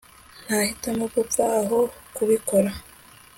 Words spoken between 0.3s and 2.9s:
nahitamo gupfa aho kubikora